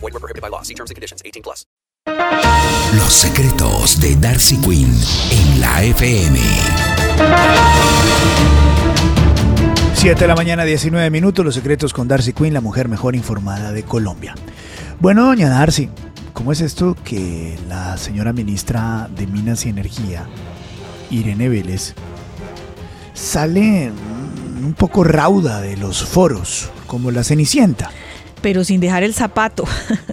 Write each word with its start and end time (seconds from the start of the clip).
Void 0.00 0.12
were 0.12 0.20
prohibited 0.20 0.42
by 0.42 0.48
law. 0.48 0.62
See 0.62 0.74
terms 0.74 0.90
and 0.90 0.96
conditions. 0.96 1.22
18 1.24 1.42
plus. 1.42 1.66
Los 2.96 3.12
secretos 3.12 4.00
de 4.00 4.16
Darcy 4.16 4.56
Quinn 4.58 4.94
en 5.30 5.60
la 5.60 5.82
FM. 5.82 6.38
7 9.94 10.20
de 10.20 10.28
la 10.28 10.34
mañana, 10.34 10.64
19 10.64 11.10
minutos. 11.10 11.44
Los 11.44 11.54
secretos 11.54 11.92
con 11.92 12.08
Darcy 12.08 12.32
Quinn, 12.32 12.54
la 12.54 12.60
mujer 12.60 12.88
mejor 12.88 13.14
informada 13.14 13.72
de 13.72 13.82
Colombia. 13.82 14.34
Bueno, 15.00 15.26
doña 15.26 15.48
Darcy, 15.48 15.90
¿cómo 16.32 16.52
es 16.52 16.60
esto 16.60 16.96
que 17.04 17.58
la 17.68 17.96
señora 17.98 18.32
ministra 18.32 19.08
de 19.14 19.26
Minas 19.26 19.66
y 19.66 19.68
Energía, 19.68 20.26
Irene 21.10 21.48
Vélez, 21.48 21.94
sale 23.12 23.90
un 24.64 24.74
poco 24.74 25.04
rauda 25.04 25.60
de 25.60 25.76
los 25.76 26.04
foros, 26.04 26.70
como 26.86 27.10
la 27.10 27.22
Cenicienta? 27.22 27.90
Pero 28.40 28.64
sin 28.64 28.80
dejar 28.80 29.02
el 29.02 29.14
zapato. 29.14 29.64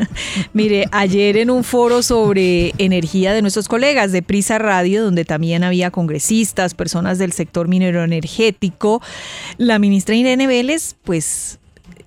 Mire, 0.54 0.86
ayer 0.92 1.38
en 1.38 1.50
un 1.50 1.64
foro 1.64 2.02
sobre 2.02 2.74
energía 2.78 3.34
de 3.34 3.42
nuestros 3.42 3.68
colegas 3.68 4.12
de 4.12 4.22
Prisa 4.22 4.58
Radio, 4.58 5.04
donde 5.04 5.26
también 5.26 5.64
había 5.64 5.92
congresistas, 5.92 6.74
personas 6.74 7.18
del 7.18 7.32
sector 7.32 7.68
minero 7.68 8.04
energético, 8.04 9.02
la 9.58 9.80
ministra 9.80 10.16
Irene 10.16 10.48
Vélez, 10.48 10.96
pues 11.04 11.60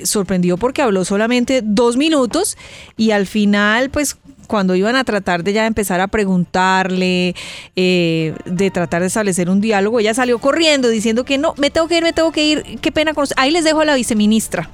sorprendió 0.03 0.57
porque 0.57 0.83
habló 0.83 1.05
solamente 1.05 1.61
dos 1.65 1.97
minutos 1.97 2.57
y 2.97 3.11
al 3.11 3.27
final, 3.27 3.91
pues 3.91 4.17
cuando 4.49 4.75
iban 4.75 4.97
a 4.97 5.05
tratar 5.05 5.45
de 5.45 5.53
ya 5.53 5.67
empezar 5.67 6.01
a 6.01 6.09
preguntarle, 6.09 7.37
eh, 7.77 8.35
de 8.47 8.71
tratar 8.71 9.03
de 9.03 9.07
establecer 9.07 9.49
un 9.49 9.61
diálogo, 9.61 10.01
ella 10.01 10.15
salió 10.15 10.39
corriendo 10.41 10.89
diciendo 10.89 11.25
que 11.25 11.39
no, 11.39 11.55
me 11.59 11.71
tengo 11.71 11.87
que 11.87 11.99
ir, 11.99 12.03
me 12.03 12.13
tengo 12.13 12.33
que 12.33 12.45
ir, 12.45 12.79
qué 12.81 12.91
pena 12.91 13.15
con 13.15 13.29
Ahí 13.37 13.51
les 13.51 13.63
dejo 13.63 13.83
a 13.83 13.85
la 13.85 13.95
viceministra. 13.95 14.71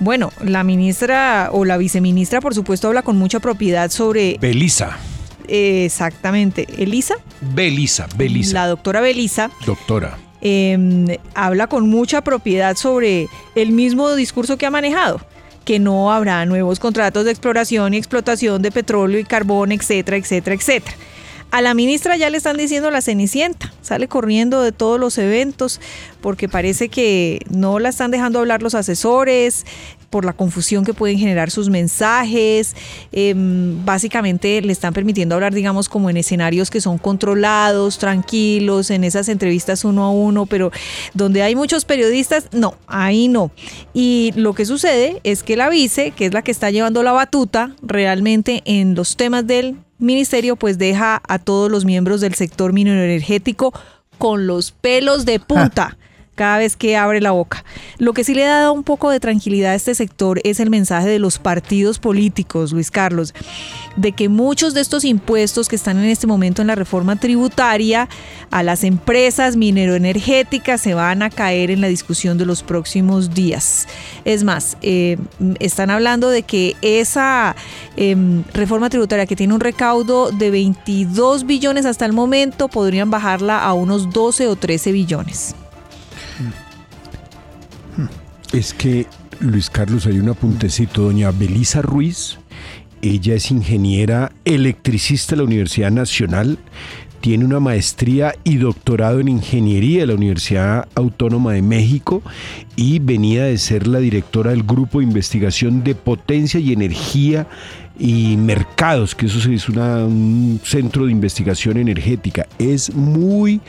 Bueno, 0.00 0.32
la 0.44 0.64
ministra 0.64 1.50
o 1.52 1.64
la 1.64 1.76
viceministra, 1.76 2.40
por 2.40 2.54
supuesto, 2.54 2.88
habla 2.88 3.02
con 3.02 3.16
mucha 3.16 3.38
propiedad 3.38 3.90
sobre... 3.90 4.36
Belisa. 4.40 4.98
exactamente. 5.46 6.66
¿Elisa? 6.76 7.14
Belisa, 7.40 8.08
Belisa. 8.16 8.54
La 8.54 8.66
doctora 8.66 9.00
Belisa. 9.00 9.50
Doctora. 9.64 10.18
Eh, 10.40 11.18
habla 11.34 11.68
con 11.68 11.88
mucha 11.88 12.22
propiedad 12.22 12.76
sobre 12.76 13.28
el 13.54 13.70
mismo 13.70 14.16
discurso 14.16 14.58
que 14.58 14.66
ha 14.66 14.70
manejado 14.70 15.20
que 15.64 15.78
no 15.78 16.12
habrá 16.12 16.44
nuevos 16.46 16.80
contratos 16.80 17.24
de 17.24 17.30
exploración 17.30 17.94
y 17.94 17.98
explotación 17.98 18.62
de 18.62 18.70
petróleo 18.70 19.18
y 19.18 19.24
carbón, 19.24 19.72
etcétera, 19.72 20.16
etcétera, 20.16 20.56
etcétera. 20.56 20.96
A 21.52 21.60
la 21.60 21.74
ministra 21.74 22.16
ya 22.16 22.30
le 22.30 22.38
están 22.38 22.56
diciendo 22.56 22.90
la 22.90 23.02
cenicienta, 23.02 23.74
sale 23.82 24.08
corriendo 24.08 24.62
de 24.62 24.72
todos 24.72 24.98
los 24.98 25.18
eventos 25.18 25.82
porque 26.22 26.48
parece 26.48 26.88
que 26.88 27.40
no 27.50 27.78
la 27.78 27.90
están 27.90 28.10
dejando 28.10 28.38
hablar 28.38 28.62
los 28.62 28.74
asesores, 28.74 29.66
por 30.12 30.26
la 30.26 30.34
confusión 30.34 30.84
que 30.84 30.92
pueden 30.92 31.18
generar 31.18 31.50
sus 31.50 31.70
mensajes. 31.70 32.76
Em, 33.12 33.82
básicamente 33.84 34.60
le 34.60 34.70
están 34.70 34.92
permitiendo 34.92 35.34
hablar, 35.34 35.54
digamos, 35.54 35.88
como 35.88 36.10
en 36.10 36.18
escenarios 36.18 36.70
que 36.70 36.82
son 36.82 36.98
controlados, 36.98 37.96
tranquilos, 37.96 38.90
en 38.90 39.04
esas 39.04 39.30
entrevistas 39.30 39.86
uno 39.86 40.04
a 40.04 40.10
uno, 40.10 40.44
pero 40.44 40.70
donde 41.14 41.42
hay 41.42 41.56
muchos 41.56 41.86
periodistas, 41.86 42.48
no, 42.52 42.74
ahí 42.86 43.26
no. 43.28 43.50
Y 43.94 44.32
lo 44.36 44.52
que 44.52 44.66
sucede 44.66 45.18
es 45.24 45.42
que 45.42 45.56
la 45.56 45.70
vice, 45.70 46.10
que 46.10 46.26
es 46.26 46.34
la 46.34 46.42
que 46.42 46.50
está 46.50 46.70
llevando 46.70 47.02
la 47.02 47.12
batuta 47.12 47.74
realmente 47.80 48.60
en 48.66 48.94
los 48.94 49.16
temas 49.16 49.46
del 49.46 49.76
ministerio, 49.98 50.56
pues 50.56 50.76
deja 50.76 51.22
a 51.26 51.38
todos 51.38 51.70
los 51.70 51.86
miembros 51.86 52.20
del 52.20 52.34
sector 52.34 52.74
minero 52.74 53.02
energético 53.02 53.72
con 54.18 54.46
los 54.46 54.72
pelos 54.72 55.24
de 55.24 55.40
punta 55.40 55.96
cada 56.34 56.58
vez 56.58 56.76
que 56.76 56.96
abre 56.96 57.20
la 57.20 57.32
boca. 57.32 57.64
Lo 57.98 58.12
que 58.12 58.24
sí 58.24 58.34
le 58.34 58.46
ha 58.46 58.58
dado 58.58 58.72
un 58.72 58.84
poco 58.84 59.10
de 59.10 59.20
tranquilidad 59.20 59.72
a 59.72 59.74
este 59.74 59.94
sector 59.94 60.40
es 60.44 60.60
el 60.60 60.70
mensaje 60.70 61.08
de 61.08 61.18
los 61.18 61.38
partidos 61.38 61.98
políticos, 61.98 62.72
Luis 62.72 62.90
Carlos, 62.90 63.34
de 63.96 64.12
que 64.12 64.28
muchos 64.28 64.74
de 64.74 64.80
estos 64.80 65.04
impuestos 65.04 65.68
que 65.68 65.76
están 65.76 65.98
en 65.98 66.06
este 66.06 66.26
momento 66.26 66.62
en 66.62 66.68
la 66.68 66.74
reforma 66.74 67.16
tributaria 67.16 68.08
a 68.50 68.62
las 68.62 68.84
empresas 68.84 69.56
mineroenergéticas 69.56 70.80
se 70.80 70.94
van 70.94 71.22
a 71.22 71.30
caer 71.30 71.70
en 71.70 71.80
la 71.80 71.88
discusión 71.88 72.38
de 72.38 72.46
los 72.46 72.62
próximos 72.62 73.34
días. 73.34 73.86
Es 74.24 74.44
más, 74.44 74.76
eh, 74.82 75.18
están 75.60 75.90
hablando 75.90 76.28
de 76.30 76.42
que 76.42 76.76
esa 76.80 77.54
em, 77.96 78.44
reforma 78.54 78.88
tributaria 78.88 79.26
que 79.26 79.36
tiene 79.36 79.54
un 79.54 79.60
recaudo 79.60 80.30
de 80.30 80.50
22 80.50 81.44
billones 81.44 81.84
hasta 81.86 82.06
el 82.06 82.12
momento 82.12 82.68
podrían 82.68 83.10
bajarla 83.10 83.62
a 83.62 83.74
unos 83.74 84.10
12 84.10 84.48
o 84.48 84.56
13 84.56 84.92
billones. 84.92 85.54
Es 88.52 88.74
que, 88.74 89.06
Luis 89.40 89.70
Carlos, 89.70 90.06
hay 90.06 90.18
un 90.18 90.28
apuntecito. 90.28 91.02
Doña 91.02 91.30
Belisa 91.30 91.82
Ruiz, 91.82 92.38
ella 93.00 93.34
es 93.34 93.50
ingeniera 93.50 94.32
electricista 94.44 95.32
de 95.32 95.38
la 95.38 95.44
Universidad 95.44 95.90
Nacional, 95.90 96.58
tiene 97.22 97.44
una 97.44 97.60
maestría 97.60 98.34
y 98.42 98.56
doctorado 98.56 99.20
en 99.20 99.28
ingeniería 99.28 100.00
de 100.00 100.06
la 100.08 100.14
Universidad 100.14 100.88
Autónoma 100.96 101.52
de 101.52 101.62
México 101.62 102.20
y 102.74 102.98
venía 102.98 103.44
de 103.44 103.58
ser 103.58 103.86
la 103.86 104.00
directora 104.00 104.50
del 104.50 104.64
Grupo 104.64 104.98
de 104.98 105.04
Investigación 105.04 105.84
de 105.84 105.94
Potencia 105.94 106.58
y 106.58 106.72
Energía 106.72 107.46
y 107.96 108.36
Mercados, 108.36 109.14
que 109.14 109.26
eso 109.26 109.38
es 109.50 109.68
un 109.68 110.60
centro 110.64 111.06
de 111.06 111.12
investigación 111.12 111.76
energética. 111.76 112.48
Es 112.58 112.92
muy 112.92 113.60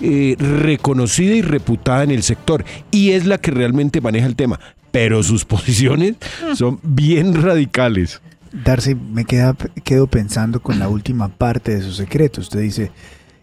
eh, 0.00 0.36
reconocida 0.38 1.34
y 1.34 1.42
reputada 1.42 2.02
en 2.04 2.10
el 2.10 2.22
sector 2.22 2.64
y 2.90 3.10
es 3.10 3.26
la 3.26 3.38
que 3.38 3.50
realmente 3.50 4.00
maneja 4.00 4.26
el 4.26 4.36
tema, 4.36 4.58
pero 4.90 5.22
sus 5.22 5.44
posiciones 5.46 6.16
son 6.54 6.80
bien 6.82 7.34
radicales. 7.34 8.20
Darcy, 8.52 8.94
me 8.94 9.24
queda, 9.24 9.56
quedo 9.84 10.06
pensando 10.06 10.60
con 10.60 10.78
la 10.78 10.88
última 10.88 11.28
parte 11.28 11.74
de 11.74 11.82
su 11.82 11.92
secreto. 11.92 12.40
Usted 12.40 12.60
dice, 12.60 12.90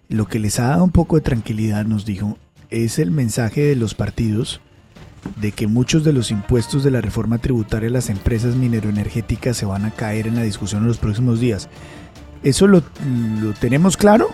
lo 0.09 0.27
que 0.27 0.39
les 0.39 0.59
ha 0.59 0.69
dado 0.69 0.83
un 0.83 0.91
poco 0.91 1.15
de 1.15 1.21
tranquilidad, 1.21 1.85
nos 1.85 2.05
dijo, 2.05 2.37
es 2.69 2.99
el 2.99 3.11
mensaje 3.11 3.61
de 3.61 3.75
los 3.75 3.93
partidos 3.93 4.59
de 5.39 5.51
que 5.51 5.67
muchos 5.67 6.03
de 6.03 6.13
los 6.13 6.31
impuestos 6.31 6.83
de 6.83 6.91
la 6.91 7.01
reforma 7.01 7.37
tributaria 7.37 7.89
a 7.89 7.91
las 7.91 8.09
empresas 8.09 8.55
mineroenergéticas 8.55 9.57
se 9.57 9.65
van 9.65 9.85
a 9.85 9.91
caer 9.91 10.27
en 10.27 10.35
la 10.35 10.43
discusión 10.43 10.81
en 10.83 10.87
los 10.87 10.97
próximos 10.97 11.39
días. 11.39 11.69
¿Eso 12.43 12.67
lo, 12.67 12.83
lo 13.41 13.53
tenemos 13.53 13.97
claro? 13.97 14.29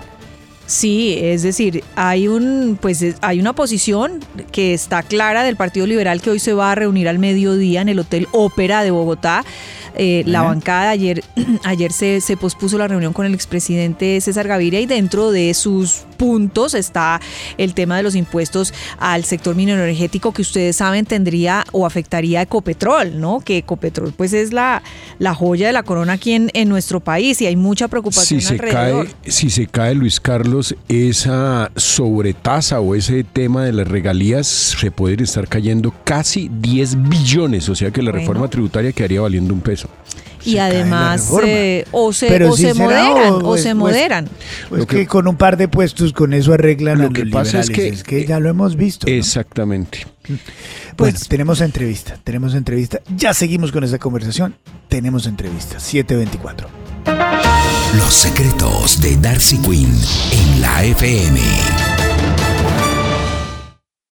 Sí, 0.65 1.17
es 1.19 1.43
decir, 1.43 1.83
hay 1.95 2.29
un 2.29 2.77
pues 2.81 3.03
hay 3.21 3.39
una 3.39 3.53
posición 3.53 4.19
que 4.51 4.73
está 4.73 5.03
clara 5.03 5.43
del 5.43 5.57
Partido 5.57 5.85
Liberal 5.85 6.21
que 6.21 6.29
hoy 6.29 6.39
se 6.39 6.53
va 6.53 6.71
a 6.71 6.75
reunir 6.75 7.09
al 7.09 7.19
mediodía 7.19 7.81
en 7.81 7.89
el 7.89 7.99
Hotel 7.99 8.27
Ópera 8.31 8.81
de 8.81 8.91
Bogotá 8.91 9.43
eh, 9.95 10.23
la 10.25 10.41
bancada 10.41 10.89
ayer, 10.89 11.23
ayer 11.63 11.91
se, 11.91 12.21
se, 12.21 12.37
pospuso 12.37 12.77
la 12.77 12.87
reunión 12.87 13.13
con 13.13 13.25
el 13.25 13.33
expresidente 13.33 14.19
César 14.21 14.47
Gaviria 14.47 14.79
y 14.79 14.85
dentro 14.85 15.31
de 15.31 15.53
sus 15.53 16.03
puntos 16.17 16.73
está 16.73 17.21
el 17.57 17.73
tema 17.73 17.97
de 17.97 18.03
los 18.03 18.15
impuestos 18.15 18.73
al 18.97 19.23
sector 19.23 19.55
minero 19.55 19.83
energético 19.83 20.33
que 20.33 20.41
ustedes 20.41 20.77
saben 20.77 21.05
tendría 21.05 21.63
o 21.71 21.85
afectaría 21.85 22.39
a 22.39 22.43
Ecopetrol, 22.43 23.19
¿no? 23.19 23.39
Que 23.39 23.57
Ecopetrol 23.57 24.13
pues 24.13 24.33
es 24.33 24.53
la, 24.53 24.81
la 25.19 25.33
joya 25.35 25.67
de 25.67 25.73
la 25.73 25.83
corona 25.83 26.13
aquí 26.13 26.33
en, 26.33 26.49
en 26.53 26.69
nuestro 26.69 26.99
país 26.99 27.41
y 27.41 27.45
hay 27.45 27.55
mucha 27.55 27.87
preocupación 27.87 28.41
si 28.41 28.53
alrededor. 28.53 29.07
Se 29.07 29.13
cae, 29.13 29.31
si 29.31 29.49
se 29.49 29.67
cae, 29.67 29.95
Luis 29.95 30.19
Carlos, 30.19 30.75
esa 30.87 31.71
sobretasa 31.75 32.79
o 32.79 32.95
ese 32.95 33.23
tema 33.23 33.63
de 33.65 33.73
las 33.73 33.87
regalías 33.87 34.47
se 34.47 34.91
puede 34.91 35.23
estar 35.23 35.47
cayendo 35.47 35.93
casi 36.03 36.49
10 36.49 37.09
billones, 37.09 37.69
o 37.69 37.75
sea 37.75 37.91
que 37.91 38.01
la 38.01 38.11
reforma 38.11 38.47
tributaria 38.47 38.91
quedaría 38.91 39.21
valiendo 39.21 39.53
un 39.53 39.61
peso. 39.61 39.82
Y 40.45 40.57
además 40.57 41.31
eh, 41.45 41.85
o 41.91 42.11
se, 42.11 42.27
Pero 42.27 42.51
o 42.51 42.57
sí 42.57 42.63
se 42.63 42.73
será, 42.73 42.83
moderan, 42.85 43.33
o, 43.33 43.37
o, 43.37 43.41
pues, 43.41 43.61
se 43.63 43.69
pues, 43.69 43.75
moderan. 43.77 44.29
Pues 44.67 44.79
Lo 44.81 44.87
que, 44.87 44.97
que- 44.97 45.07
con 45.07 45.27
un 45.27 45.37
par 45.37 45.55
de 45.55 45.67
puestos 45.69 46.11
con 46.11 46.33
eso 46.33 46.53
arreglan 46.53 46.99
Lo 46.99 47.07
a 47.07 47.09
que 47.13 47.25
pasa 47.27 47.61
es 47.61 47.69
liberales. 47.69 48.03
que- 48.03 48.25
ya 48.25 48.39
lo 48.41 48.49
hemos 48.49 48.75
visto. 48.75 49.07
¿no? 49.07 49.13
Exactamente. 49.13 50.05
Bueno, 50.27 50.39
Pues- 50.97 51.27
tenemos 51.29 51.61
entrevista, 51.61 52.17
tenemos 52.23 52.53
entrevista. 52.55 52.99
Ya 53.15 53.33
seguimos 53.33 53.71
con 53.71 53.83
esta 53.85 53.99
conversación. 53.99 54.55
Tenemos 54.89 55.27
entrevista. 55.27 55.79
724. 55.79 56.67
Los 57.97 58.13
secretos 58.13 59.01
de 59.01 59.15
Darcy 59.17 59.57
Quinn 59.59 59.93
en 60.31 60.61
la 60.61 60.83
FM. 60.83 61.39